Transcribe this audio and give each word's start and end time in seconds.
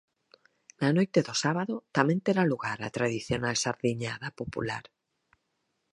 Na 0.81 0.89
noite 0.97 1.19
do 1.27 1.33
sábado 1.43 1.75
tamén 1.97 2.19
terá 2.25 2.43
lugar 2.51 2.79
a 2.87 2.93
tradicional 2.97 3.55
Sardiñada 3.63 4.29
Popular. 4.39 4.85